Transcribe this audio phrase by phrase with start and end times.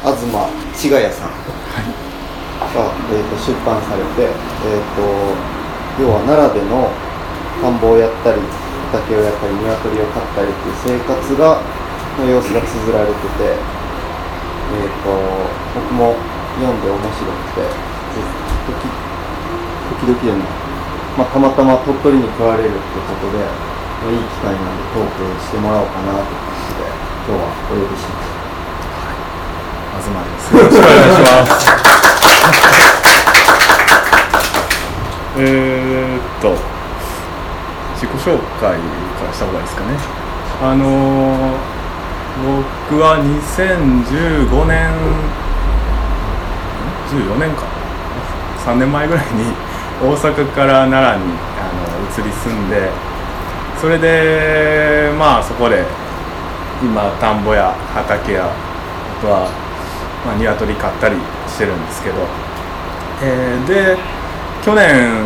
[0.00, 0.16] 東
[0.72, 5.04] 千賀屋さんが、えー、と出版されて、えー、と
[6.00, 6.88] 要は奈良での
[7.60, 8.40] 田んぼをやったり
[8.92, 11.60] 畑をやったり鶏を飼ったりっていう生活が
[12.16, 15.12] の様子が綴られてて、えー、と
[15.76, 16.16] 僕も
[16.58, 17.68] 読んで面白くて
[18.66, 18.88] 時
[20.00, 20.44] 時々でも、
[21.18, 23.44] まあ、たまたま鳥取に来られるってことで
[24.08, 26.88] いい機会なんでトークしてもらおうかなという感じで
[27.28, 28.29] 今日はお呼びしました。
[29.98, 30.54] 東です。
[30.56, 31.70] よろしくお願いします。
[35.38, 36.56] えっと
[37.94, 39.88] 自己紹介からした方がいいですかね。
[40.62, 41.80] あのー
[42.40, 44.88] 僕は2015年
[47.10, 47.66] 14年か
[48.64, 49.52] 3年前ぐらいに
[50.00, 52.88] 大阪から奈良にあの移り住んで
[53.78, 55.84] それでまあそこで
[56.80, 59.50] 今田んぼや畑やあとは、
[60.24, 61.16] まあ、鶏飼ったり
[61.48, 62.16] してるんですけど、
[63.22, 63.96] えーで
[64.64, 65.24] 去年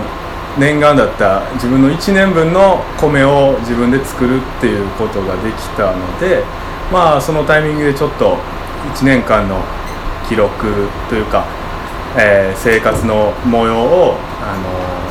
[0.57, 6.45] 念願だった自分の1年分の米を自分で作るっていうことができたので
[6.93, 8.37] まあそのタイミングでちょっと
[8.95, 9.61] 1年間の
[10.29, 11.45] 記録というか、
[12.17, 15.05] えー生活の模様をあの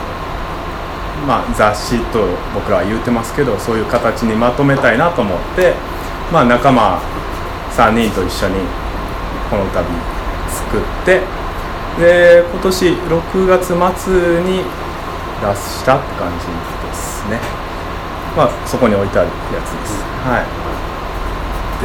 [1.27, 5.73] まあ、雑誌と僕らは言うてますけどそういう形にまとめたいなと思って、
[6.33, 6.99] まあ、仲間
[7.71, 8.55] 3人と一緒に
[9.49, 9.83] この度
[10.49, 11.21] 作って
[11.99, 14.63] で今年6月末に
[15.41, 16.47] 出したって感じ
[16.87, 17.39] ですね。
[18.35, 20.03] まあそこに置いてあるやつです。
[20.25, 20.63] はい。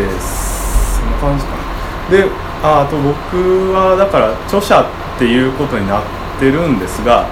[0.01, 1.69] ですそんな感じかな。
[2.11, 2.25] で
[2.63, 6.03] ああと僕はだから著者っていうことになっ
[6.41, 7.27] てるんですが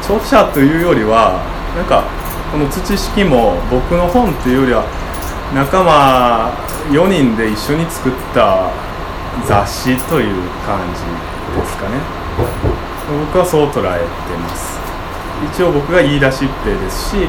[0.00, 1.42] 著者というよりは
[1.76, 2.04] なんか
[2.50, 4.84] この土式も僕の本っていうよりは
[5.54, 6.50] 仲間
[6.90, 8.70] 4人で一緒に作った
[9.46, 11.02] 雑誌という感じ
[11.60, 11.98] ですかね。
[13.26, 14.78] 僕はそう捉えてます。
[15.52, 17.28] 一応僕が言い出しっぺですし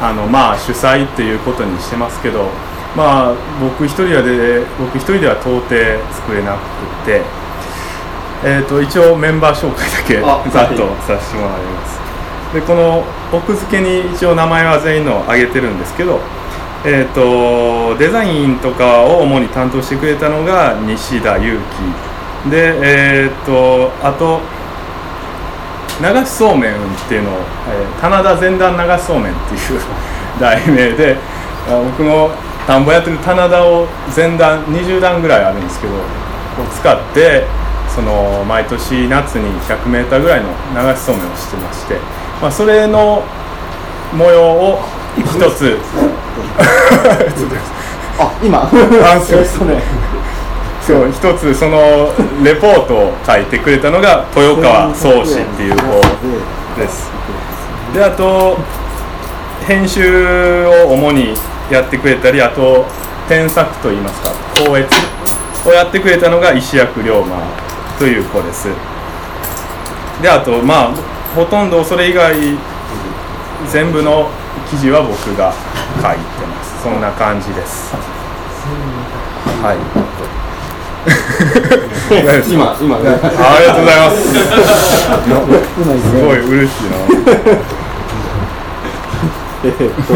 [0.00, 2.48] あのまあ主催っていうことにしてますけど
[2.96, 5.68] まあ僕一人で僕一人では到底
[6.12, 7.22] 作れなくて
[8.46, 12.00] えー、と一応メンバー紹介だけあ ざっとさせてもらいます。
[12.52, 16.20] でこの奥付けに一応名前は全員の挙げてるんですけど
[16.86, 21.58] えー、とデザインとかを主に担当してくれたのが西田裕
[22.44, 24.40] 樹でえー、とあと
[25.98, 26.76] 流しそうめんっ
[27.08, 29.80] ていうのを、えー棚田前段流しそうめんっていう
[30.38, 31.16] 題名で
[31.66, 32.30] 僕の
[32.66, 35.98] 田んぼやってる棚田を前段20段ぐらいあるんですけどを
[36.70, 37.46] 使って
[37.88, 41.96] その毎年夏に 100m ぐらいの流しそうめんをしてまして、
[42.42, 43.22] まあ、それの
[44.12, 44.82] 模様を
[45.16, 45.78] 一つ
[48.18, 48.62] あ今。
[48.62, 49.78] あそうですそれ
[50.80, 52.12] そう一つその
[52.44, 56.00] レポートを書いてくれたのが豊川宗志っていう方
[56.78, 57.10] です。
[57.94, 58.58] であと
[59.66, 61.34] 編集を主に
[61.70, 62.84] やってくれたりあと
[63.28, 64.30] 添削といいますか
[64.66, 64.88] 校閲
[65.66, 67.38] をやってくれたのが石役龍馬
[67.98, 68.68] という子です。
[70.20, 70.94] であとまあ
[71.34, 72.34] ほとんどそれ以外
[73.72, 74.28] 全部の
[74.70, 75.54] 記事は僕が
[76.02, 76.82] 書いてます。
[76.82, 77.94] そんな感じです。
[79.62, 79.76] はい。
[82.50, 82.96] 今今。
[82.96, 84.16] あありがとうございます。
[86.00, 86.96] すごい嬉しいな。
[89.64, 90.14] えーっと。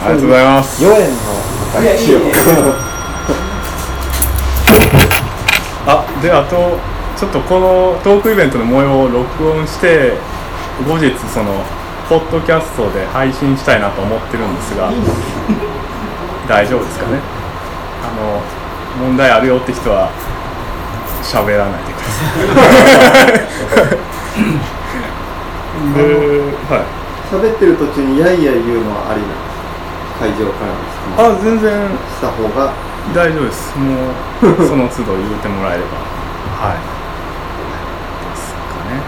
[0.00, 0.84] ありがとうございます。
[0.84, 1.16] 4円の
[5.86, 6.78] あであと
[7.18, 10.12] ちょっとこのトークイベントの模様を録音して
[10.86, 11.64] 後日その
[12.08, 14.92] ポッドキャストで配信したいなと思ってるんですが
[16.48, 17.18] 大丈夫ですかね？
[18.06, 20.14] あの問題あるよって人は
[21.26, 23.98] 喋らないでください。
[25.98, 26.00] で
[26.70, 26.86] はい。
[27.34, 29.58] 喋ってる途中にやいやい言うのはありなんです
[30.22, 31.18] 会場からの質問。
[31.18, 31.74] あ全然。
[32.14, 32.72] した方が。
[33.12, 33.76] 大丈夫です。
[33.76, 35.98] もうその都度言うてもらえれば。
[36.62, 38.58] はいですか
[38.90, 39.02] ね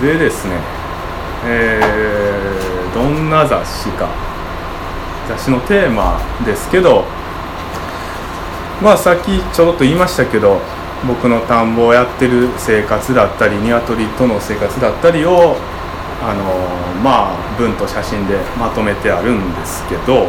[0.00, 0.54] でですね
[1.46, 4.08] えーどんな雑誌か。
[5.28, 7.04] 雑誌のテーマですけど
[8.82, 10.58] まあさっきちょろっと言いましたけど
[11.06, 15.56] 僕の田んぼをやってる生活だったり鶏との生活だったりを
[16.22, 16.44] あの
[17.02, 20.28] まあ文と写真でまとめてあるんですけど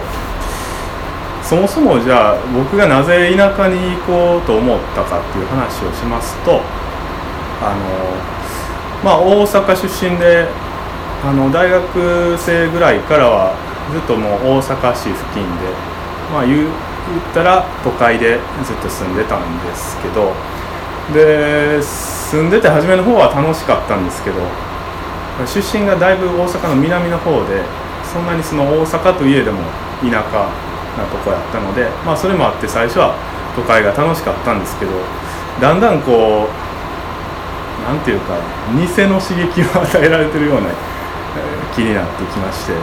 [1.41, 6.61] そもそもじゃあ僕がなぜ田舎に行こうと思ったかっていう話をしますと
[7.61, 8.38] あの
[9.03, 10.47] まあ大阪出身で
[11.23, 13.55] あの大学生ぐらいからは
[13.91, 15.67] ずっともう大阪市付近で
[16.31, 16.71] まあ言っ
[17.33, 20.31] たら都会でずっと住んでたんですけど
[21.13, 24.37] で住んでて初めの方は楽しかったんですけど
[25.47, 27.63] 出身がだいぶ大阪の南の方で
[28.03, 29.63] そんなにその大阪といえども
[30.01, 30.47] 田舎
[30.97, 33.15] なとこやったのでまあそれもあって最初は
[33.55, 34.91] 都会が楽しかったんですけど
[35.59, 36.58] だんだんこう
[37.89, 38.37] なんていうか
[38.77, 40.69] 偽の刺激を与えられてるような
[41.73, 42.73] 気になってきまして。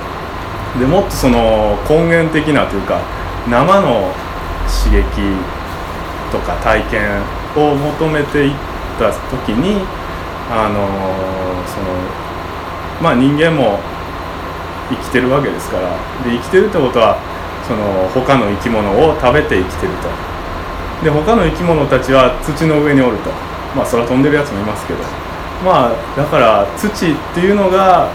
[0.81, 3.01] でもっとその根源的なというか
[3.49, 4.13] 生の
[4.67, 5.05] 刺激
[6.33, 7.23] とか体験
[7.57, 8.55] を求めていっ
[8.99, 9.87] た時に
[10.51, 10.85] あの
[11.65, 11.87] その
[13.01, 13.79] まあ人間も
[14.91, 15.91] 生きてるわけですから。
[16.25, 17.17] で生きてるってことは
[17.67, 20.09] その他の生き物を食べて生きてると。
[21.05, 23.31] で他の生き物たちは土の上におると。
[23.77, 25.01] まあ空飛んでるやつもいますけど。
[25.65, 28.11] まあだから土っていうのが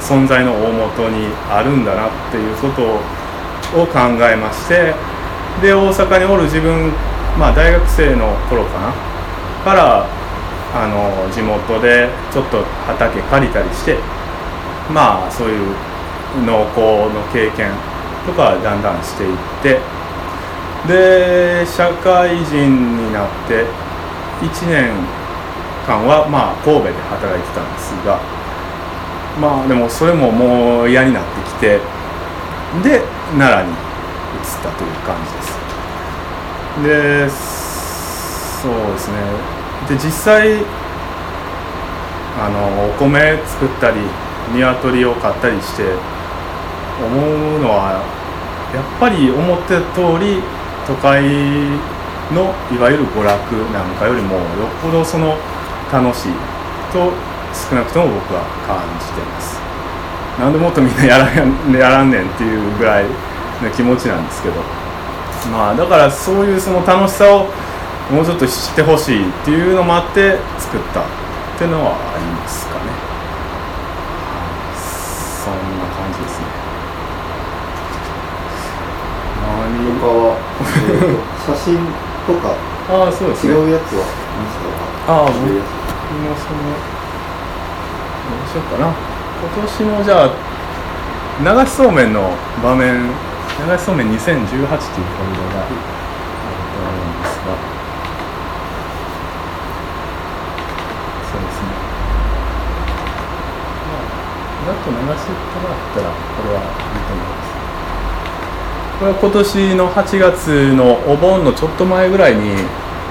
[0.00, 2.82] 存在の大元にあるんだなっていうこと
[3.78, 4.94] を考えまして
[5.60, 6.90] で大阪におる自分
[7.38, 8.92] まあ大学生の頃かな？
[9.62, 10.06] から
[10.74, 13.98] あの地元でちょっと畑借りたりして
[14.90, 15.74] まあそういう
[16.46, 17.72] 農耕の経験
[18.26, 19.80] とかだんだんしていって
[20.88, 23.64] で社会人になって
[24.42, 24.92] 1年
[25.86, 28.20] 間はまあ神戸で働いてたんですが
[29.40, 31.80] まあでもそれももう嫌になってきて
[32.82, 33.02] で
[33.38, 33.78] 奈良に移っ
[34.62, 35.56] たという感じです。
[36.82, 37.30] で
[38.62, 39.16] そうですね。
[39.88, 40.64] で実際
[42.38, 44.00] あのお米作ったり
[44.52, 45.84] 鶏を飼ったりして
[47.00, 48.02] 思うのは
[48.74, 50.42] やっぱり思ってた通り
[50.86, 51.22] 都会
[52.32, 54.44] のいわゆる娯楽なんかよりもよっ
[54.82, 55.36] ぽどその
[55.92, 56.32] 楽しい
[56.92, 57.12] と
[57.54, 59.60] 少なくとも僕は感じてます。
[60.40, 63.04] なんでもっとみんなやらやらんねんっていうぐらい
[63.62, 64.60] の気持ちなんですけど。
[65.52, 67.46] まあだからそういうその楽しさを
[68.10, 71.04] もうちょっと知ってほしいっていうのもあって作ったっ
[71.56, 72.80] ていうのはありますかね、
[74.74, 76.46] そんな感じですね。
[79.46, 80.36] 何他は、
[80.66, 81.14] えー
[81.46, 81.78] と写真
[82.26, 82.54] とか
[82.90, 83.54] ああそうですね。
[83.54, 86.58] 違うやつは見せたああ違うや今その
[88.26, 88.90] どうしようかな。
[88.90, 90.34] 今年のじゃあ
[91.38, 92.32] 流しそうめんの
[92.62, 93.10] 場面流
[93.78, 95.84] しそうめん2018っていうフォルダがあると
[96.82, 97.54] 思うんですが。
[101.30, 101.70] そうですね。
[103.86, 104.10] まあ
[104.66, 105.30] ざっと流して
[105.62, 107.45] もらったらこれはいいと思います
[108.98, 112.64] これは今年の8月のお盆のちょっと前ぐらいに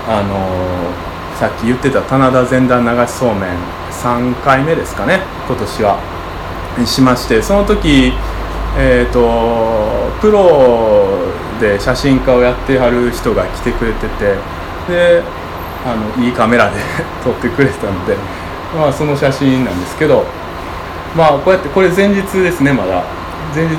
[0.07, 3.57] あのさっき言ってた棚田前段流しそうめん
[3.91, 6.15] 3回目ですかね今年は。
[6.77, 8.11] にしましてその時
[8.77, 14.35] えー、とプロで写真家をやってはる人が来てくれてて
[14.89, 15.23] で
[15.85, 16.75] あのいいカメラで
[17.23, 18.17] 撮ってくれたので、
[18.77, 20.25] まあ、その写真なんですけど
[21.15, 23.03] まあこうやってこれ前日ですねまだ。
[23.55, 23.77] 前日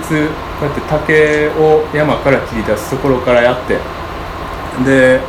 [0.59, 3.79] こうやって竹を山から切り出すところからやって
[4.85, 5.21] で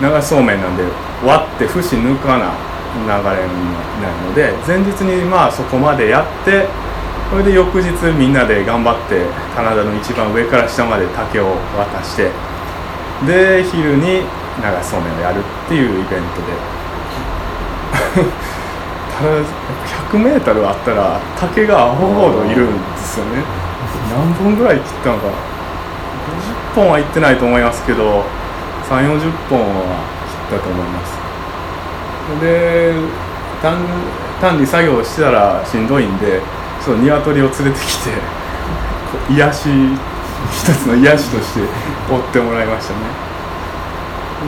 [0.00, 0.84] 流しそうめんなんで
[1.24, 2.54] 割って節抜かな
[2.94, 3.62] 流れに
[4.02, 6.66] なるので前日にまあそこまでやって
[7.30, 9.24] それで翌日みんなで頑張って
[9.54, 12.30] 棚田の一番上から下まで竹を渡して
[13.26, 14.22] で昼に流
[14.82, 16.80] しそうめんをやるっていうイベントで。
[19.20, 19.32] ただ
[20.10, 23.69] 100m あったら竹がアホほどいるんですよね。
[24.10, 25.26] 何本ぐらい切ったのか
[26.74, 28.24] 50本はいってないと思いますけど
[28.88, 30.04] 3 4 0本は
[30.50, 31.20] 切ったと思います。
[32.40, 32.94] で
[33.62, 33.78] 単
[34.40, 36.40] 単に作業してたらしんどいんで
[36.84, 38.10] ちょっと鶏を連れてきて
[39.30, 39.68] 癒し
[40.52, 43.00] 一つの癒しとして追ってもらいましたね。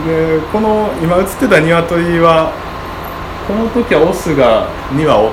[0.07, 2.51] でこの今映ってた鶏は
[3.47, 5.31] この時はオスが2羽おっ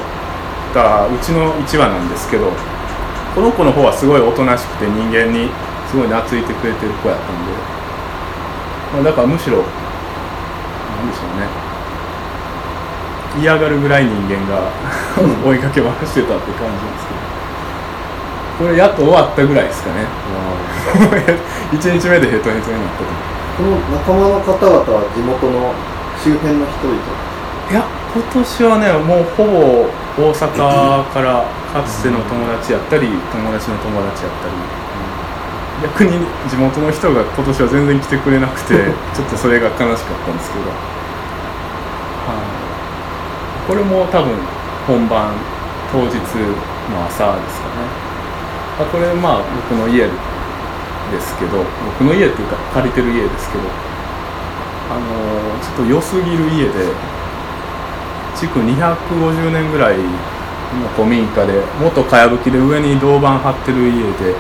[0.74, 2.52] たうちの1羽なんですけど
[3.34, 5.48] この子の方はすごいおとなしくて人間に
[5.86, 7.52] すごい懐いてくれてる子やったんで、
[8.94, 11.46] まあ、だからむしろなんでしょうね。
[13.38, 14.70] 嫌がるぐらい人間が
[15.46, 17.30] 追いかけ回してたって感じですけど。
[18.60, 20.04] これやっと終わったぐらいですかね。
[21.72, 23.30] 1 日目でヘトヘトになったと。
[23.56, 25.72] この仲間の方々は地元の
[26.18, 26.98] 周辺の人々。
[27.70, 29.86] いや今年はねもうほぼ
[30.18, 34.80] 大阪からかつての友達やったり友達の友達やったり。
[35.80, 36.12] 逆に
[36.44, 40.76] 地元の人が今年は全然来てくれなくて ちょっとそれが悲しかったんですけど、は
[42.36, 44.36] い、これも多分
[44.86, 45.32] 本番
[45.90, 46.20] 当日の
[47.08, 48.10] 朝ですかね。
[48.80, 51.64] あこれまあ僕の家ですけど
[51.98, 53.64] 僕の家っていうか借りてる家ですけど
[54.92, 55.00] あの
[55.60, 56.70] ちょっと良すぎる家で
[58.40, 64.34] 築250年ぐらいの古民家で元かやぶきで上に銅板張ってる家で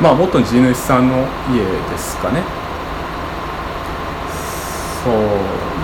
[0.00, 2.42] まあ元地主さんの家ですかね。
[5.02, 5.14] そう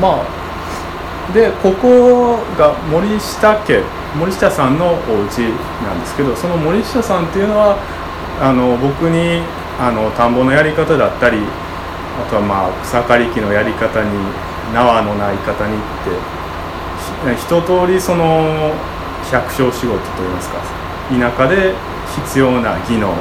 [0.01, 3.83] まあでここが森下家
[4.19, 5.39] 森下さんのお家
[5.83, 7.79] なんですけどその森下さんっていうのは
[8.41, 9.43] あの僕に
[9.81, 14.11] あの田んぼのやり方だったりあとはまあ草刈り機のやり方に
[14.75, 16.42] 縄のない方にって
[17.31, 18.75] 一通りその
[19.31, 20.59] 百姓仕事といいますか
[21.09, 21.75] 田舎で
[22.27, 23.15] 必要な技能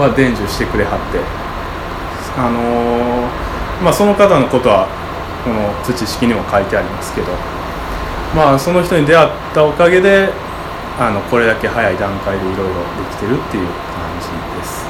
[0.00, 1.20] は伝授してくれはって
[2.40, 3.28] あの
[3.84, 4.88] まあその方のことは
[5.44, 7.28] この土式にも書いてありますけど
[8.34, 10.32] まあその人に出会ったおかげで
[10.98, 14.88] あのこれだけ早い段階でいろいろできてるっていう感じです。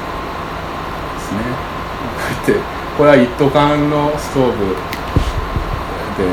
[1.15, 1.43] ですね。
[2.15, 4.73] こうやってこれは一斗缶のストーブ
[6.15, 6.23] で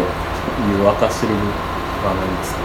[0.71, 1.35] 湯沸かしてる
[2.04, 2.64] 場面ですかね。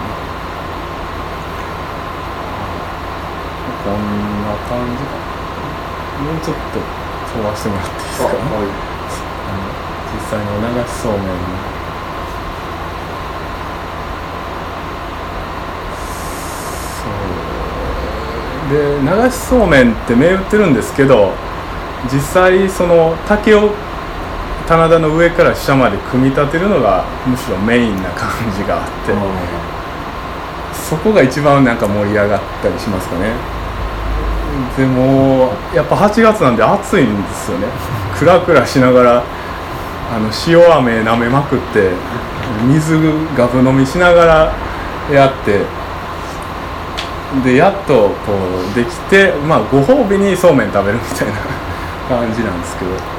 [3.79, 3.95] こん
[4.43, 5.15] な感じか
[6.19, 6.83] もうちょっと
[7.31, 8.35] 飛ばしてもらっていいですか、ね、
[9.47, 9.63] あの
[10.13, 11.23] 実際の流しそうめん。
[16.99, 18.69] そう。
[18.69, 21.31] で流しそうめんって銘打ってるんですけど
[22.11, 23.71] 実際その竹を
[24.69, 29.11] 棚田の上から下まで組み立てるのがむしろメインな感じがあって、
[30.71, 33.33] そこが一番なんか盛り上がったりしますかね。
[34.77, 37.65] でもやっぱ8月なんで暑いんですよね。
[38.19, 39.23] クラクラしながら
[40.13, 41.89] あの塩飴舐めまくって
[42.67, 42.99] 水
[43.35, 44.53] ガブ飲みしながら
[45.11, 45.65] やって
[47.43, 48.33] でやっとこ
[48.71, 51.33] うできてまあご褒美にそうめん食べるみたいな
[52.07, 53.18] 感じなんですけど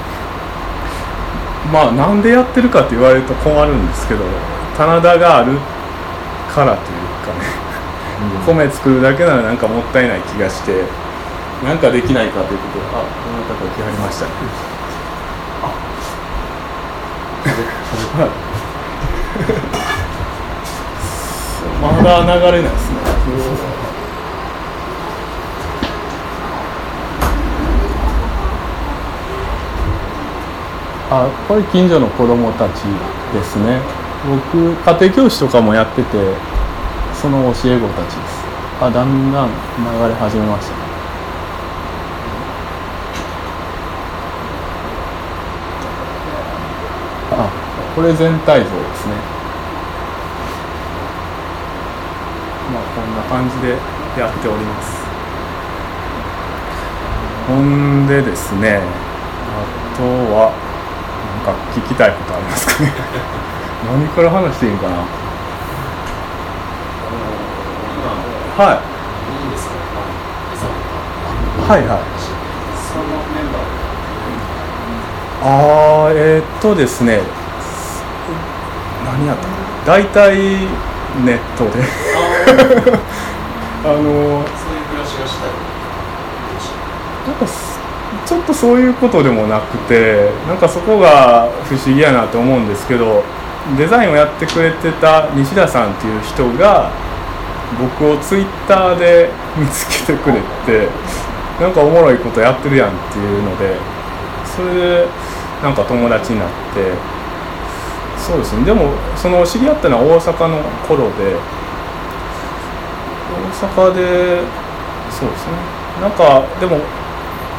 [1.73, 4.25] まあなんでやってるかって言われると困るんですけど
[4.77, 5.59] 棚田がある
[6.49, 7.45] からというかね、
[8.49, 10.85] うん、米作るだけならなんかもったいない気がして
[11.65, 14.31] なんかできないかということであこの方来はりましたね。
[21.81, 22.97] まだ流れないですね
[31.13, 32.83] あこれ近所の子供たち
[33.35, 33.81] ですね。
[34.29, 36.09] 僕家庭教師とかもやってて
[37.21, 38.45] その教え子たちです。
[38.81, 40.73] あだんだん流れ始めました。
[40.73, 40.79] ね
[47.33, 47.51] あ
[47.97, 49.15] これ全体像ですね。
[52.73, 53.71] まあこんな感じで
[54.17, 55.01] やっております。
[57.49, 60.70] ほんでですねあとは
[61.53, 62.93] か聞きたいことありますかね？
[63.93, 64.95] 何から話していいかな？
[68.65, 68.79] はい。
[71.71, 71.99] はいはい。
[75.43, 77.21] ああえー、っとですね。
[79.07, 79.37] 何やっ
[79.87, 79.93] た？
[79.93, 80.37] 大体
[81.25, 81.83] ネットで。
[83.85, 84.45] あの そういう
[84.91, 85.51] 暮らしがしたい。
[87.27, 87.47] なんか
[88.31, 93.25] ちょっとそういうことでもなくてなんかそこが不思議やなと思うんですけど
[93.77, 96.93] デザインをやってくれてた西田さんっていう人が
[97.99, 100.87] 僕をツイッターで見つけてくれて
[101.61, 103.75] なんかおもろいことやってるやんっていうので
[104.47, 105.09] それで
[105.61, 106.95] なんか友達になって
[108.17, 108.65] そうですね。
[108.65, 111.35] でもその知り合ったのは大阪の頃で
[113.35, 114.39] 大阪で
[115.11, 115.53] そうですね。
[116.01, 116.79] なんかでも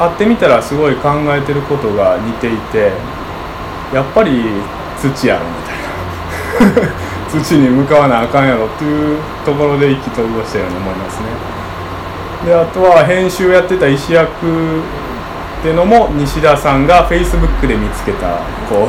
[0.04, 2.92] 会ってみたらすごい考えてることが似ていて
[3.92, 4.44] やっぱり
[5.00, 7.02] 土やろみたいな。
[7.32, 11.26] 土に向かわなあかんやろっていうところで意気投合したように思いますね。
[12.46, 14.30] であとは編集をやってた石役っ
[15.62, 18.86] ていうのも西田さんがフェイスブックで見つけた子。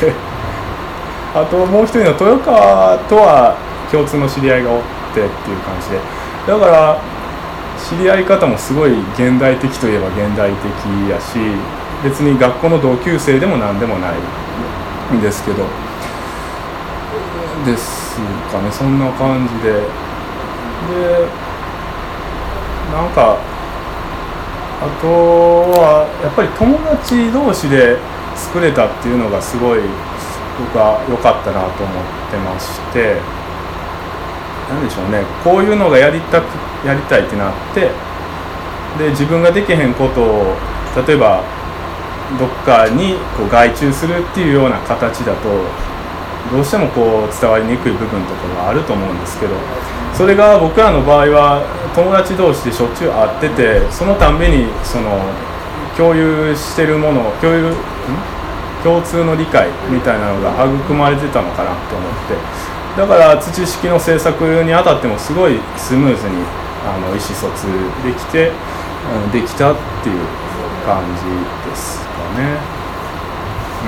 [0.00, 0.12] で
[1.34, 3.54] あともう一人の豊川とは
[3.90, 4.78] 共通の知り合いがおっ
[5.14, 5.98] てっていう感じで。
[6.46, 6.98] だから
[7.94, 10.64] 知り合い方もすごい現代的といえば現代的
[11.08, 11.38] やし
[12.02, 15.64] 別に学校の同級生でも何でもないんですけど。
[17.64, 18.18] です
[18.52, 19.72] かねそんな感じで。
[19.72, 19.78] で
[22.92, 23.38] なんか
[24.82, 27.96] あとはやっぱり友達同士で
[28.34, 29.80] 作れたっていうのがすごい
[30.58, 33.22] 僕は良かったなと思ってまして。
[34.68, 36.46] 何でしょうねこういうのがやりたく
[36.84, 37.90] やりたいってなって
[38.98, 40.56] で自分ができへんことを
[41.06, 41.42] 例えば
[42.38, 45.48] どっかにこう外注するっていうような形だと
[46.52, 49.54] どうしてもこう伝わりにくい部分とかがあると思うんですけど
[50.14, 51.62] それが僕らの場合は
[51.94, 55.18] 友達同士でしょっちゅう会っててそのたんびにその
[55.96, 57.74] 共有してるもの共有
[58.82, 62.74] 共通の理解みたいなのが育まれてたのかなと思って。
[62.96, 66.36] だから土式の制作にあたってもすごいスムーズに
[66.84, 67.66] あの意思疎通
[68.04, 70.18] できて、うん、できたっていう
[70.84, 71.22] 感じ
[71.70, 72.58] ですかね。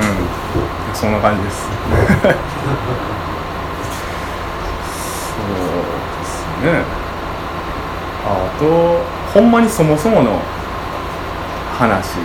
[0.01, 0.95] うん。
[0.95, 1.63] そんな感じです。
[1.63, 1.69] そ
[5.43, 5.53] う
[6.21, 6.85] ですね。
[8.25, 10.41] あとほんまにそもそもの
[11.79, 12.19] 話。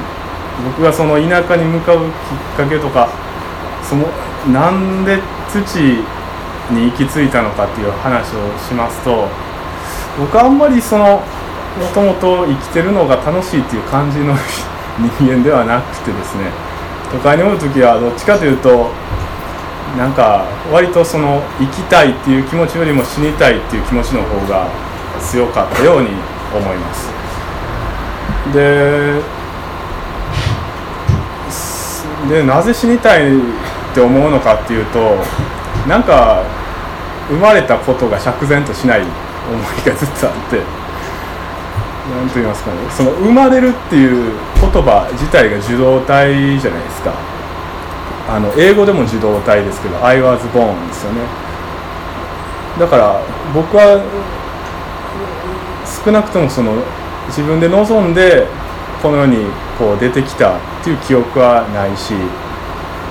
[0.63, 2.05] 僕がその田舎に向かうきっ
[2.55, 3.09] かけとか
[3.83, 4.07] その
[4.53, 5.59] なんで土
[6.71, 9.27] に行き着いたのかっていう話をしますと
[10.19, 11.21] 僕はあんまりその
[11.79, 14.35] もともと生きてるのが楽しいっていう感じの
[14.99, 16.51] 人間ではなくてですね
[17.11, 18.91] 都会におる時はどっちかというと
[19.97, 24.67] なんか割とその生きたいっていう気持ちよりも死にたいっていう気持ちの方が
[25.19, 26.09] 強かったように
[26.55, 27.09] 思います。
[28.53, 29.21] で
[32.29, 33.41] でなぜ死にたいっ
[33.93, 35.17] て思うのかっていうと
[35.87, 36.43] なんか
[37.27, 39.01] 生まれたことが釈然としない
[39.49, 40.61] 思いがずっとあって
[42.11, 42.77] 何と言いますかね。
[42.89, 47.13] その生まれるっていう言葉自体が受動体じゃないですか。
[48.29, 51.21] あの英語でも受動体ですけど「I was born」ですよね。
[52.79, 53.21] だから
[53.53, 53.99] 僕は
[56.05, 56.73] 少なくともその
[57.27, 58.47] 自分で望んで
[59.01, 59.45] この世に
[59.77, 62.13] こう出てきたっていう記憶はないし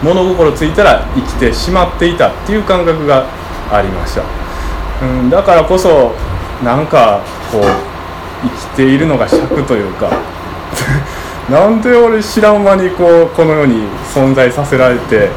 [0.03, 3.27] 物心ついたら生きてしまっていたっていう感覚が
[3.71, 4.23] ありました、
[5.03, 6.13] うん、だからこそ
[6.63, 7.63] なんかこう
[8.43, 10.11] 生きているのが尺というか
[11.51, 15.31] なんで俺知らん間にこうこの世に存在させられて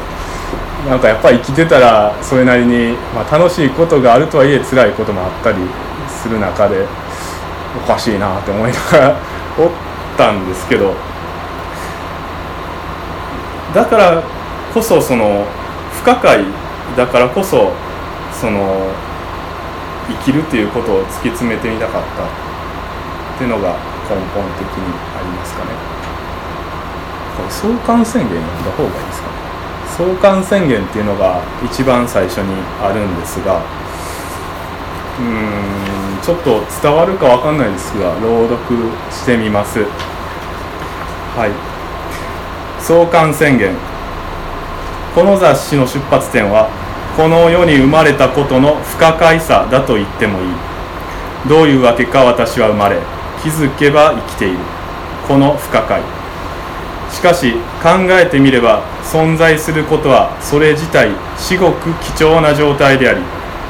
[0.88, 5.56] なんかやっぱり生きてたらそれなりに、まあ、楽しいことがあるとはいえ辛いこともあったり
[6.08, 6.86] する中で
[7.76, 9.14] おかしいなって思いながら
[9.58, 9.70] おっ
[10.16, 10.94] たんですけど
[13.74, 14.22] だから
[14.74, 15.44] こそその
[15.94, 16.44] 不可解
[16.96, 17.72] だからこそ
[18.32, 18.92] その
[20.08, 22.28] 生きるっていうことを突き詰めてみたかったっ
[23.38, 23.76] ていうのが
[24.08, 25.70] 根本的にありますかね。
[27.36, 29.28] これ相関宣言読んだ方がいいですか？
[29.28, 29.34] ね
[29.96, 33.62] 相関宣言っていうのが一番最初にあるんですが
[35.18, 38.76] うーんちょっと伝わるかわかんないですが朗読
[39.10, 39.80] してみます。
[41.36, 41.50] はい。
[42.82, 43.74] 相関宣言。
[45.14, 46.68] この雑誌の出発点は
[47.16, 50.46] この世に生まれたことの不可解さだと言ってもいい。
[51.48, 52.98] どういうわけか私は生まれ
[53.42, 54.58] 気づけば生きている。
[55.28, 56.02] この不可解。
[57.12, 61.74] しかし考えてみれば存在することはそれ自体至極
[62.16, 63.20] 貴重な状態であり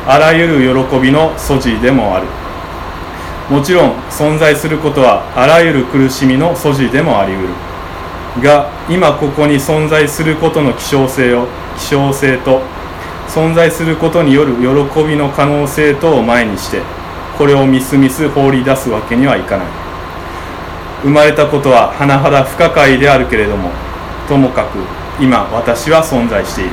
[0.07, 2.27] あらゆる喜びの素地でもある。
[3.51, 7.49] もちろん存在することはあらゆる苦しみの素地でもありうる。
[8.43, 12.63] が今ここに存在することの希少性を希少性と
[13.29, 16.81] 存在することによる喜びの可能性とを前にして
[17.37, 19.67] これをみすみす放り出すわけにはいかない。
[21.03, 23.71] 生まれたことは甚だ不可解であるけれども
[24.29, 24.79] ともかく
[25.21, 26.71] 今私は存在している。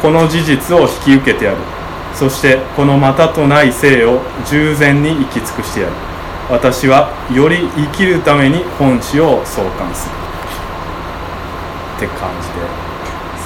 [0.00, 1.56] この事実を引き受けてやる。
[2.14, 5.92] そしてこのまたとない生を従前に生き尽くしてやる。
[6.50, 10.14] 私はより生きるために本旨を創刊する。
[11.96, 12.54] って感じで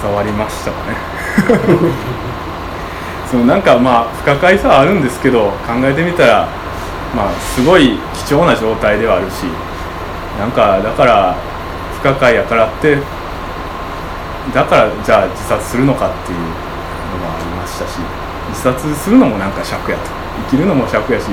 [0.02, 1.11] 伝わりましたかね。
[3.30, 6.46] そのなんかまあ不可解さはあるんですけど考えてみたら
[7.16, 9.44] まあすごい貴重な状態ではあるし
[10.38, 11.34] なんかだから
[12.00, 12.98] 不可解やからって
[14.54, 16.50] だからじゃあ自殺するのかっていうのも
[17.34, 17.98] ありましたし
[18.50, 20.22] 自殺するのもなんか尺やと。
[20.50, 21.26] 生きるのも尺やし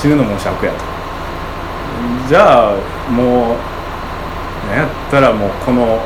[0.00, 0.78] 死ぬのも尺やと。
[2.28, 2.76] じゃあ
[3.10, 6.00] もうなんやったらもうこの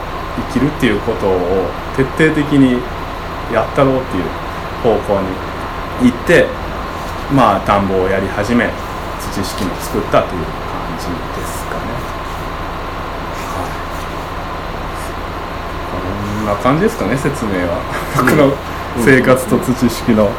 [0.52, 1.38] 生きるっていうことを
[1.96, 2.80] 徹底的に
[3.52, 4.24] やったろうっていう
[4.82, 5.28] 方向に
[6.10, 6.46] 行って
[7.32, 8.70] まあ田んぼをやり始め
[9.34, 11.14] 土式も作ったという感じで
[11.46, 11.80] すかね。
[13.50, 13.72] はい。
[15.90, 17.80] こんな感じですかね説明は。
[18.16, 18.52] 僕の
[19.02, 20.30] 生活と土式の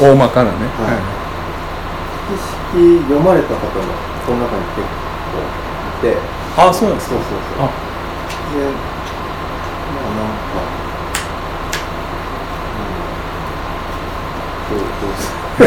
[0.00, 0.98] 大まかなね、はい。
[2.34, 3.70] 知識読まれた方も
[4.26, 5.38] この中に結構
[6.08, 6.18] いて。
[6.56, 7.14] あそうなんですか。
[7.14, 7.66] そうそうそう。
[7.66, 7.70] あ。
[8.50, 8.58] で
[9.94, 10.58] まあなんか、
[14.72, 15.66] うん、どうどうですかあ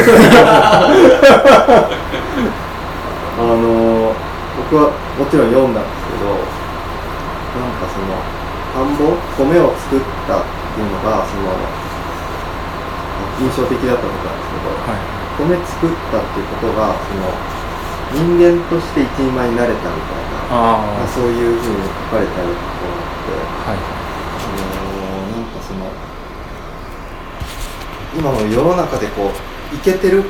[3.43, 4.15] の
[4.63, 8.15] 僕はもちろん読んだんですけどなんかその
[8.71, 11.51] 田んぼ米を作ったっていうのがその
[13.43, 15.03] 印象的だったことなんですけど、はい。
[15.43, 17.27] 米作ったっていうことがその
[18.15, 23.75] 人間として一人前になれたみたいなあそういうふうに書かれたりとかがあってあはい。
[23.75, 24.87] あ
[25.35, 25.91] のなんかその
[28.15, 30.23] 今の世の中でこうイケてる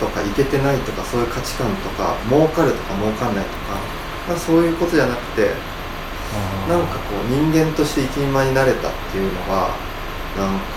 [0.00, 3.78] とかイケてないとかそういう価値観とか儲かるとか儲かんないとか、
[4.28, 5.50] まあ、そういうことじゃなくて
[6.68, 9.70] なんかこう人間として一人前になれたっていうのが
[10.36, 10.76] なんか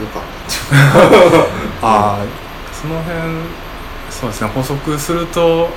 [0.00, 0.22] よかっ
[1.80, 2.18] た ああ
[2.72, 3.64] その辺
[4.10, 4.48] そうですね。
[4.54, 5.70] 補足すると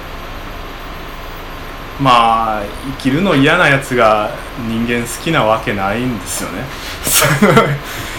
[2.00, 2.64] まあ
[2.98, 4.30] 生きるの嫌なやつが
[4.68, 6.64] 人間好きなわけないんですよね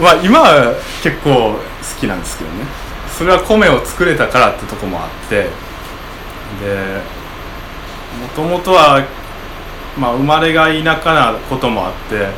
[0.00, 1.56] まあ今は結構好
[2.00, 2.64] きなんですけどね
[3.16, 5.36] それは米を作れたからってとこもあって
[6.60, 7.02] で
[8.20, 9.04] もともとは、
[9.98, 12.28] まあ、生まれが田舎なこともあって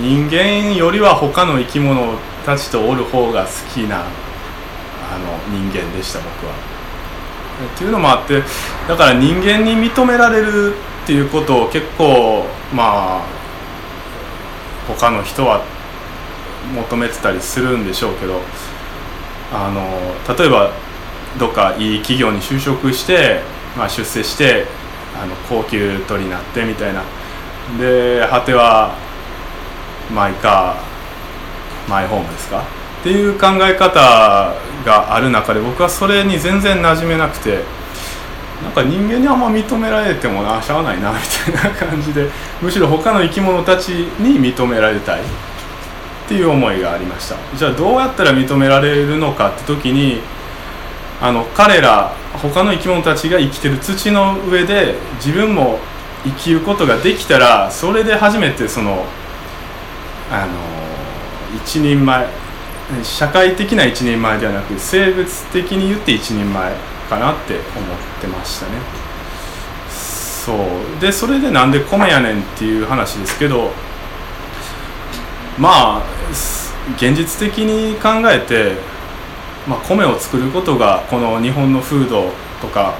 [0.00, 6.76] 人間よりは他の生き物たちとおる方が好きなあの人間でした僕は。
[7.74, 8.42] っていうのもあって
[8.86, 13.45] だから人間に認められるっていうことを結構まあ
[14.88, 15.62] 他の人は
[16.74, 18.40] 求めてたりするんでしょうけど
[19.52, 20.72] あの例えば
[21.38, 23.40] どっかいい企業に就職して、
[23.76, 24.66] まあ、出世して
[25.20, 27.02] あの高級取りになってみたいな。
[27.78, 28.94] で果ては
[30.14, 32.62] マイカーマイホームですか？
[33.00, 34.00] っていう考え方
[34.84, 37.75] がある中で僕はそれに全然馴染めなくて。
[38.66, 41.18] なんか人間にあんま認められてもなしゃあないなみ
[41.54, 42.28] たいな感じで
[42.60, 45.20] むしろ他の生き物たちに認められたい。
[46.26, 47.36] っていう思いがありました。
[47.56, 50.20] じゃあどうやったら認められるのかって時に
[51.20, 55.78] あの彼ら他の生き物たちが生きてる土の上で自分も
[56.24, 59.04] 生きることができたらそれで初めてその
[60.32, 60.52] あの
[61.56, 62.26] 一人前
[63.04, 66.72] 社会的な一人前ではなく生物的に言って一人前
[67.08, 67.62] かなって思っ
[68.20, 68.72] てましたね。
[69.90, 71.00] そう。
[71.00, 73.70] でそれでなんで米やねんっていう話ですけど
[75.58, 76.02] まあ
[76.96, 78.76] 現実的に考えて、
[79.66, 82.94] まあ、米を作ることがこの日本の風土とか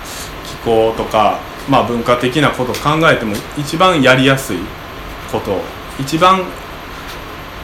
[0.45, 1.39] 気候とか、
[1.69, 4.59] まあ、文化的なことを考えても一番やりやすい
[5.31, 5.61] こと
[6.01, 6.43] 一番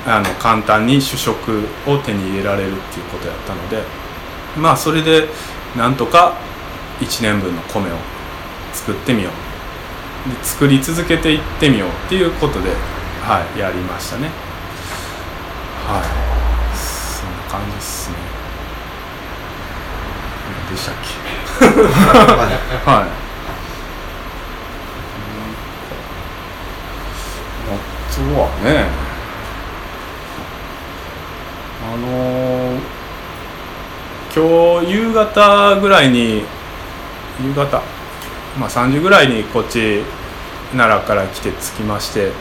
[0.07, 3.83] あの簡単に主食を手に入れられるっていうことやったので
[4.57, 5.28] まあそれで
[5.76, 6.35] なんとか
[7.00, 7.96] 1年分の米を
[8.72, 9.32] 作ってみよう。
[10.30, 12.70] で作り続けていってみようっていうことで、
[13.22, 14.28] はい、やりましたね。
[15.88, 16.76] はい。
[16.76, 18.16] そんな感じですね。
[20.68, 21.66] 何でしたっけ？
[22.90, 23.22] はい。
[27.68, 28.87] あとはね
[31.82, 32.80] あのー、
[34.35, 36.42] 今日夕方ぐらいに
[37.45, 37.83] 夕方
[38.59, 40.01] まあ3時ぐらいにこっち
[40.71, 42.33] 奈良から来て着きまして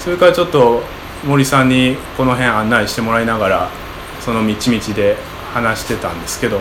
[0.00, 0.82] それからちょっと
[1.24, 3.70] 森さんにこの辺案内してもらいながら
[4.20, 5.16] その道々で
[5.52, 6.60] 話してたんですけど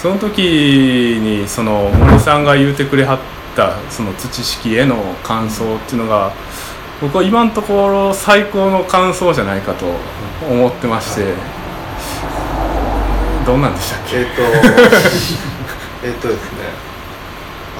[0.00, 3.18] その時にその森さんが言うてくれはっ
[3.54, 6.32] たその土式への感想っていうのが
[7.02, 9.84] 僕は今のところ最高の感想じゃないかと
[10.50, 11.57] 思ってまして
[13.48, 14.18] どんなんでしたっけ？
[14.18, 14.42] えっ、と
[16.06, 16.68] えっとですね。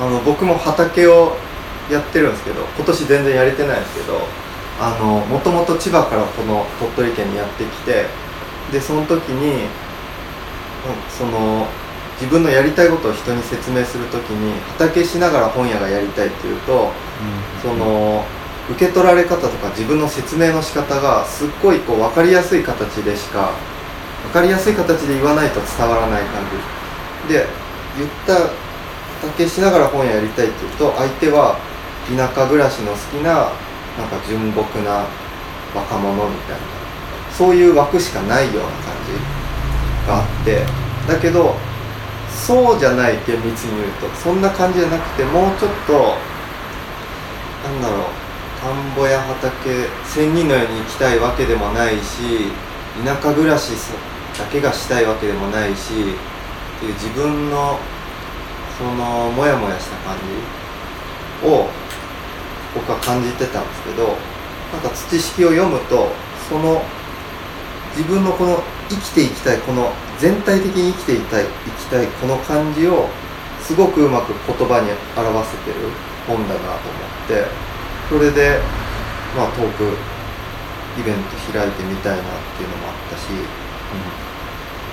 [0.01, 1.37] あの僕も畑を
[1.91, 4.27] やってるんですけど今年全然やれてないんですけど
[4.81, 8.07] あのもともと千葉からこの鳥取県にやってきて
[8.73, 9.69] でその時に、うん
[11.11, 11.67] その
[12.21, 16.91] 自分のやりたいことを人に説明する時に畑しながら本屋がやりたいっていうと
[17.63, 18.25] その
[18.71, 23.51] 受け取られ方とか自分の説明の仕方がすっごいこう分かりやすい形でしか
[24.29, 26.45] 分かりやすい形で言わないと伝わらない感
[27.27, 27.35] じ。
[27.35, 27.47] で
[27.97, 28.51] 言った
[29.27, 31.59] 畑しながら本屋やりたいって言うと相手は
[32.09, 33.51] 田舎暮らしの好きな
[33.99, 35.05] なんか純朴な
[35.75, 36.67] 若者みたいな
[37.33, 40.65] そういう枠しかないような感じがあって
[41.13, 41.57] だけど
[42.31, 45.93] そうじゃない厳密に言うとそんな感じじゃなくてもうちょっと
[47.69, 48.07] なんだろう
[48.61, 52.51] 田んぼや畑仙人のように行きたいわけでもないし
[53.05, 53.73] 田舎暮らし
[54.39, 57.79] だけがしたいわけでもないしっていう自分の
[58.79, 60.17] そのモヤモヤした感
[61.43, 61.67] じを
[62.75, 64.17] 僕は感じてたんですけど
[64.73, 66.13] なんか土式を読むと
[66.49, 66.83] その
[67.97, 73.09] 自分のこの生きていきたいこの全体的に生きていたい生きたいこの感じを
[73.61, 75.91] すごくうまく言葉に表せてる
[76.27, 77.45] 本だなと思って
[78.09, 78.61] それで
[79.37, 79.85] まあトーク
[80.99, 83.31] イベント開いてみたいなっていうのもあったし、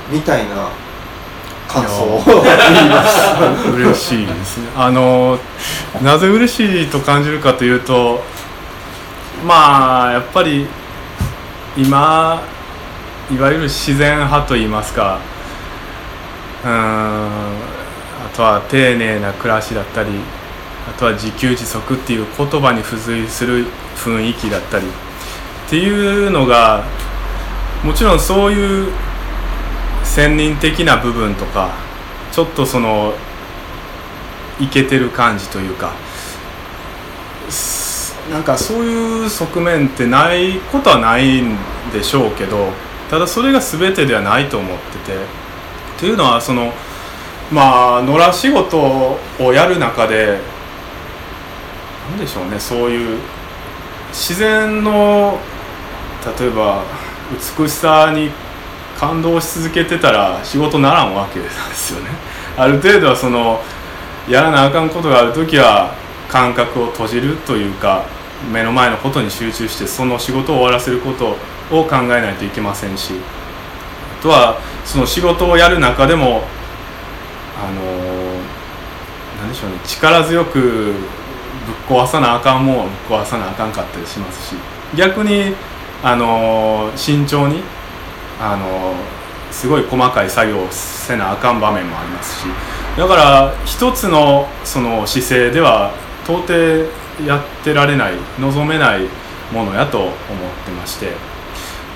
[0.09, 0.69] みたいな
[1.67, 2.23] 感想を。
[2.25, 4.67] 言いました嬉しいですね。
[4.75, 5.39] あの
[6.01, 8.23] なぜ嬉しいと感じるかというと
[9.45, 10.67] まあやっぱり
[11.77, 12.41] 今
[13.31, 15.19] いわゆる自然派といいますか
[16.63, 20.09] うんあとは丁寧な暮らしだったり
[20.89, 23.65] あとは自給自足っていう言葉に付随する
[23.95, 26.83] 雰囲気だったりっていうのが
[27.83, 28.91] もちろんそういう
[30.15, 31.75] 専任的な部分とか
[32.31, 33.13] ちょっとその
[34.61, 35.91] イケてる感じというか
[38.31, 41.57] なんかそういう側面ってないことはないん
[41.91, 42.69] でしょうけど
[43.09, 45.17] ただそれが全てではないと思ってて
[45.99, 46.71] というのはその
[47.51, 50.39] まあ野良仕事をやる中で
[52.09, 53.19] 何でしょうねそういう
[54.13, 55.39] 自然の
[56.39, 56.85] 例えば
[57.59, 58.44] 美しさに
[58.97, 62.09] 感動し続けてたら仕事ならんわけですよね。
[62.57, 63.61] ある程度はその
[64.29, 65.91] やらなあかんことがある時は
[66.29, 68.03] 感覚を閉じるというか
[68.51, 71.37] 目の前のことに集中してその仕事を終わらせること
[71.71, 73.13] を考えないといけませんし
[74.19, 76.43] あとはその仕事をやる中でも
[77.57, 77.81] あの
[79.41, 84.55] 何でしょうね力強くぶっ壊さなあかんもんはぶっ壊さなあかんかったりしますし
[84.95, 85.55] 逆に
[86.03, 87.61] あの慎重に
[88.39, 88.95] あの
[89.51, 92.45] すごい細かい作業をせなあかん場面もありますし
[92.97, 95.93] だから一つのその姿勢では
[96.23, 96.53] 到底
[97.25, 99.07] やってられない望めない
[99.53, 100.11] ものやと思っ
[100.65, 101.13] てまして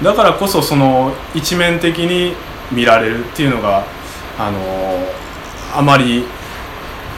[0.04, 2.34] だからこそその一面的に
[2.72, 3.84] 見られるっていうのが
[4.38, 4.60] あの
[5.76, 6.24] あまり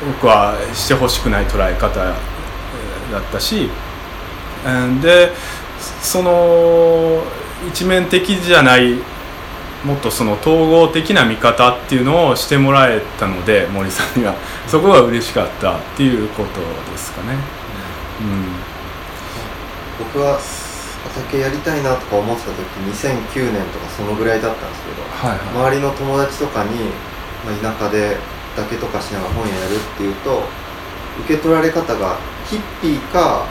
[0.06, 2.16] 僕はしてほしくない捉え方だっ
[3.32, 3.70] たし
[5.02, 5.32] で
[6.02, 7.24] その
[7.68, 8.96] 一面的じゃない
[9.84, 14.36] もっとその統合的な見方っていうのをしてもらえたので森さんには。
[14.68, 17.36] そこが嬉しかったっていうことですかね。
[18.22, 18.46] うん、
[20.00, 20.40] 僕は
[21.04, 22.62] 畑やりたいなとか思ってた時
[23.04, 26.72] 2009年とかそのぐらいだったんですけど、はいはい、周りの友達とかに、
[27.44, 28.18] まあ、田舎で
[28.56, 30.44] だけとかしながら本屋やるっていうと
[31.26, 33.46] 受け取られ方がヒッピーか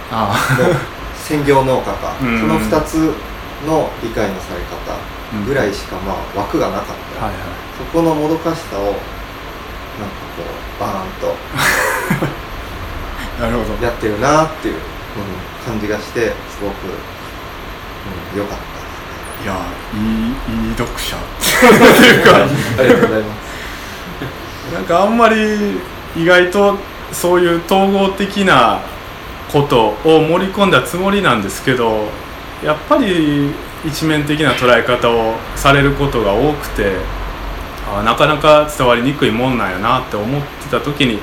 [1.16, 3.12] 専業農家か その2つ
[3.66, 7.42] の理解のされ方ぐらいしかまあ枠がなかった、はいはい、
[7.78, 8.96] そこのもどかしさをなんか
[10.36, 11.36] こうバーンと
[13.40, 13.84] なるほど。
[13.84, 14.80] やってるなっていう、うん、
[15.64, 16.86] 感じがしてすごく
[18.36, 19.56] 良、うん、かったいや
[19.94, 21.16] いいいい読者。
[21.16, 21.20] っ
[21.98, 22.36] ていうか
[22.78, 24.74] ありがとうございます。
[24.74, 25.80] なんかあんまり
[26.16, 26.76] 意外と
[27.12, 28.80] そういう統合的な
[29.50, 32.08] ことを盛り込んだつもりなんですけど
[32.64, 33.50] やっぱり
[33.86, 36.96] 一面的な捉え方をされることが多くて
[37.88, 41.20] あなかなか伝わりにくいもんなんやなって思ってた時に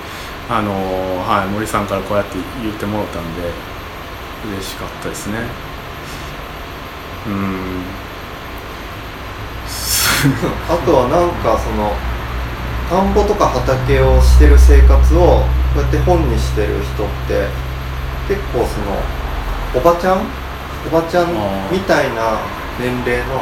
[0.50, 0.71] あの、
[1.19, 3.41] はい、森さんからこうやって言ってもらったんで
[4.54, 5.38] 嬉しかったですね。
[7.28, 7.84] うん
[10.67, 11.93] あとはなんかその
[12.89, 17.47] 田んぼとか畑をしてる生活をこうやって本にしてる人って
[18.28, 18.97] 結構その
[19.76, 20.47] おばちゃん
[20.86, 21.28] おばちゃん
[21.72, 22.40] みたいな
[22.80, 23.42] 年齢の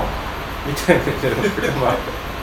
[0.66, 1.24] みたいな年
[1.58, 1.96] 齢のまあ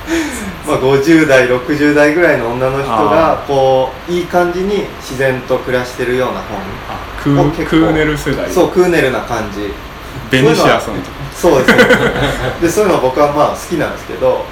[0.67, 6.61] まあ50代60代ぐらいの女の人がこういい感じに自然と暮らしてるような本。
[7.23, 8.51] クークーネル世代。
[8.51, 9.73] そうクーネルな感じ。
[10.31, 11.23] ベニシアさんとか。
[11.35, 11.85] そうですね。
[12.61, 14.45] でそういうのは僕はまあ好きなんですけど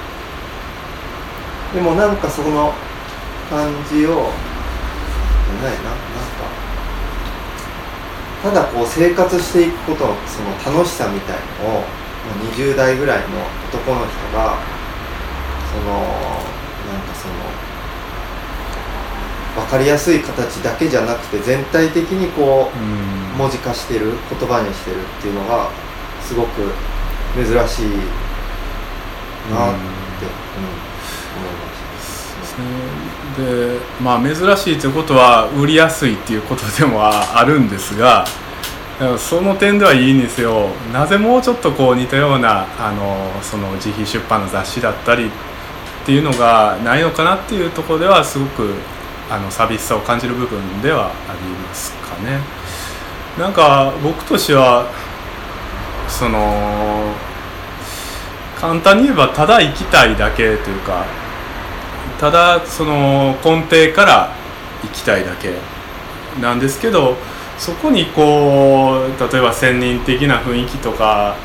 [1.75, 2.73] でもなんかその
[3.49, 4.31] 感じを
[5.63, 5.91] ないな
[8.43, 11.85] ただこう生活していくことのその楽しさみたいのを
[12.55, 13.27] 20代ぐらいの
[13.69, 14.59] 男の人が
[15.71, 15.93] その
[16.89, 17.35] なんかその
[19.63, 25.71] 分かりやすい形だけじゃなくて全体的にこう文字化してる言葉にしてるっていうのが
[26.23, 26.73] すごく
[27.35, 27.87] 珍しい
[29.53, 30.90] なって、うん、
[33.37, 38.25] でまあ珍しいということは売りやすいっていうことでもあるんですが
[39.19, 45.31] その点ではいいんですよなぜもうちょっとこう似たようなあのその自費出版の雑誌だったりっ
[46.05, 48.75] ていうのがないのかなっていうとこではすごく
[49.31, 52.41] あの寂しさを感じる部分ではありますかね。
[53.39, 54.91] なんか僕としては
[56.09, 57.15] その
[58.61, 61.07] 簡単に言えばただ生きたいだけというか
[62.21, 64.35] ただその根底から
[64.83, 65.55] 生きたいだけ
[66.41, 67.17] なんですけど
[67.59, 71.37] そこにこう例えば仙人的な雰囲気とか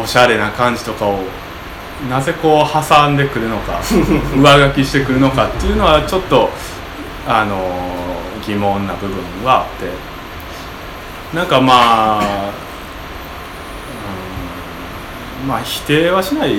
[0.00, 1.20] おしゃれな感じとかを
[2.08, 3.80] なぜこう挟んでくるのか
[4.36, 6.50] 上書きしてくるのかっていうのはちょっと
[7.28, 7.56] あの
[8.44, 10.10] 疑問な部分はあって。
[11.34, 12.50] なんかまあ、
[15.42, 16.54] うん、まあ否定はしない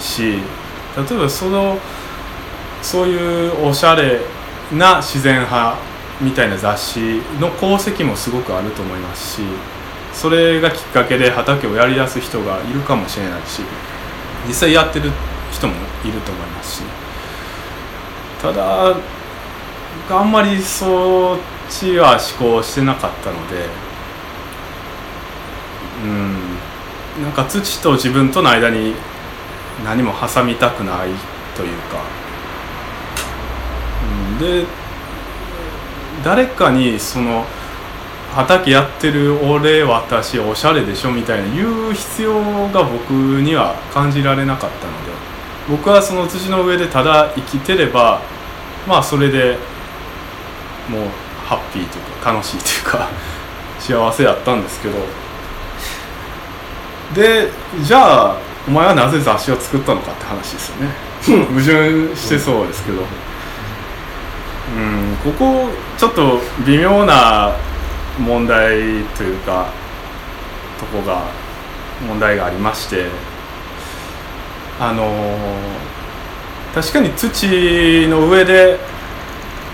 [0.00, 0.38] し
[0.98, 1.78] 例えばその
[2.82, 4.20] そういうおしゃれ
[4.72, 5.76] な自然派
[6.20, 7.00] みたいな雑誌
[7.40, 9.42] の功績もすごくあると思いますし
[10.12, 13.62] それがきっかけで畑をやりだす人がいるかもしれないし
[14.46, 15.10] 実際やってる
[15.52, 17.08] 人もいると思いますし。
[18.40, 18.96] ただ
[20.10, 23.66] あんまりそっちは思考してなかったので
[26.04, 27.22] うん。
[27.24, 28.94] なんか土と自分との間に
[29.88, 31.08] 何も挟みたくない
[31.56, 32.02] というか、
[34.32, 34.66] うん、で
[36.22, 37.46] 誰かにその
[38.34, 42.34] 畑やってる俺私おしゃれでしょみたいな言う必要
[42.68, 45.18] が僕には感じられなかったので。
[45.68, 48.22] 僕はその土の上でただ生きてれば
[48.86, 49.58] まあそれで
[50.88, 51.02] もう
[51.44, 53.08] ハッピーというか楽しいというか
[53.78, 54.94] 幸せやったんですけど。
[57.14, 58.36] でじゃあ
[58.68, 60.92] お前はなぜ雑誌を作ったのかって話ですよね。
[61.48, 62.98] 矛盾してそうですけど。
[64.76, 67.56] うんここちょっと微妙な
[68.18, 69.72] 問題というか
[70.78, 71.22] とこが
[72.06, 73.06] 問題がありまして
[74.78, 75.10] あの
[76.74, 78.78] 確かに土の上で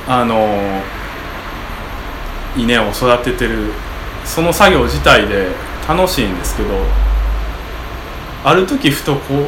[0.07, 0.81] あの
[2.57, 3.73] 稲を育ててる
[4.25, 5.49] その作業自体で
[5.89, 6.69] 楽しいんですけど
[8.45, 9.47] ある時ふとこ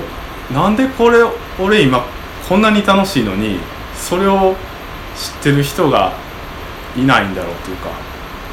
[0.51, 1.19] うなんでこれ
[1.61, 2.05] 俺今
[2.49, 3.59] こんなに楽しいのに
[3.95, 4.57] それを
[5.17, 6.13] 知ってる人が
[6.97, 7.91] いないんだろうというか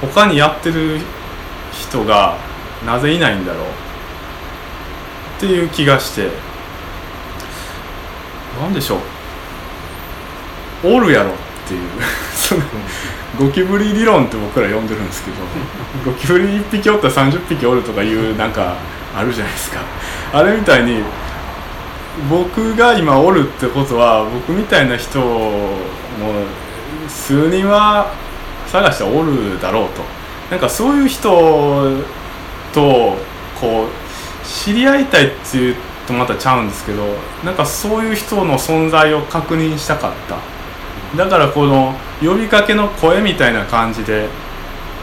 [0.01, 0.99] 他にやってる
[1.71, 2.37] 人が
[2.85, 3.65] なぜいないんだろう
[5.37, 6.29] っていう気がして
[8.59, 8.99] 何でしょう。
[10.85, 11.33] おるやろっ
[11.67, 11.79] ていう。
[13.39, 15.37] ゴキブリ理論って僕ら呼んでるんですけど
[16.05, 18.75] ゴキブリ1匹おったら30匹おるとかいうなんか
[19.15, 19.81] あるじゃないですか。
[20.33, 21.03] あれみたいに
[22.29, 25.79] 僕が今おるってことは僕みたいな人も
[27.07, 28.11] 数人は
[28.67, 30.01] 探しておるだろうと。
[30.51, 31.29] なんかそういう人
[32.73, 33.15] と
[33.59, 37.03] こう知り合いたいっていうとまたちゃうんですけど
[37.43, 40.37] なんかそういう人の存在を確認したかった。
[41.17, 44.27] だからこの呼びかけの声みたいな感じで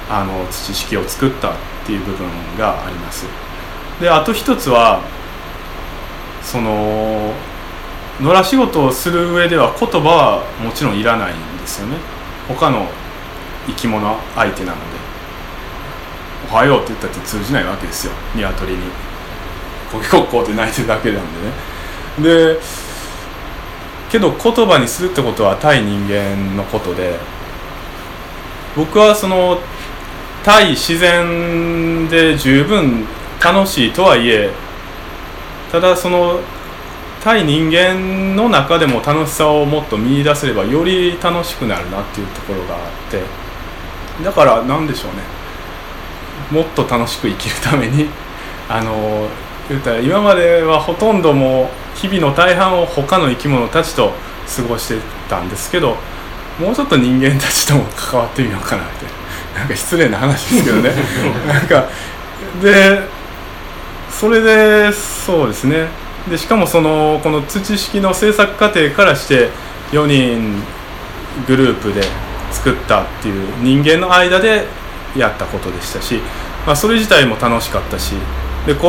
[0.08, 1.52] あの土式を作ったっ
[1.86, 3.26] ていう部分があります。
[4.00, 5.02] であと一つは
[6.42, 7.32] その
[8.20, 11.96] 野良仕事をする上では言葉はもちろんいらないんですよね。
[12.48, 12.86] 他の
[13.66, 14.82] 生き物相手なので
[16.50, 18.12] 「おはよう」って言ったって通じないわけですよ。
[18.34, 18.78] 鶏に
[19.92, 21.22] 「コキコッコ」って鳴いてるだけなん
[22.18, 22.54] でね。
[22.54, 22.60] で
[24.10, 27.16] けど言葉にするってことは対人間のことで
[28.76, 29.60] 僕はその
[30.42, 33.06] 対自然で十分
[33.42, 34.50] 楽しいとはいえ
[35.72, 36.40] ただその
[37.22, 43.22] 対人間の中でも楽しさをもっと見出せればより楽しくなるなっていうところがあって
[44.24, 45.22] だから何でしょうね。
[46.50, 48.08] もっと楽しく生きるために
[48.68, 49.28] あの
[49.68, 54.12] 言ったら今まではほとんどもう日々の大半を他の生き物たちと
[54.56, 54.96] 過ごして
[55.28, 55.96] たんですけど
[56.58, 59.20] もうちょっと人間たちとも関わってみようかなって。
[59.56, 60.90] なんか失礼な話ですけどね。
[61.46, 61.84] なんか
[62.62, 63.00] で
[64.20, 65.88] それでそうですね。
[66.28, 69.48] でしかもそのこの土式の制作過程からして
[69.92, 70.62] 4人
[71.46, 72.02] グループで
[72.52, 74.66] 作ったっていう人間の間で
[75.16, 76.20] やったことでしたし、
[76.66, 78.12] まあ、それ自体も楽しかったし
[78.66, 78.88] でこ